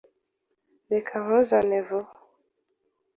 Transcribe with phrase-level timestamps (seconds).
[0.91, 2.11] Reka nkuzane vuba.